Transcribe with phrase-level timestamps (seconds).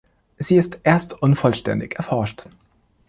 [0.39, 2.47] Sie ist erst unvollständig erforscht.